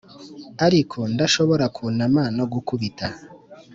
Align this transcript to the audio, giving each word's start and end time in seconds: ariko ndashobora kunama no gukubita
ariko 0.65 0.97
ndashobora 1.13 1.65
kunama 1.75 2.23
no 2.37 2.45
gukubita 2.53 3.05